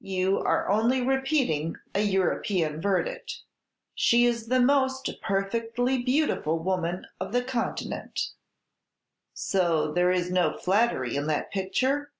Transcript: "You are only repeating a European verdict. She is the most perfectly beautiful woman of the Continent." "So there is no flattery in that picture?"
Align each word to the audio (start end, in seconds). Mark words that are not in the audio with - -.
"You 0.00 0.38
are 0.38 0.70
only 0.70 1.02
repeating 1.02 1.76
a 1.94 2.00
European 2.00 2.80
verdict. 2.80 3.42
She 3.94 4.24
is 4.24 4.46
the 4.46 4.58
most 4.58 5.10
perfectly 5.20 6.02
beautiful 6.02 6.58
woman 6.60 7.06
of 7.20 7.32
the 7.32 7.44
Continent." 7.44 8.30
"So 9.34 9.92
there 9.92 10.10
is 10.10 10.30
no 10.30 10.56
flattery 10.56 11.14
in 11.14 11.26
that 11.26 11.50
picture?" 11.50 12.10